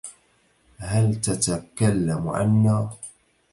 هل 0.79 1.21
تتكلم 1.21 2.29
عنّا؟ 2.29 2.89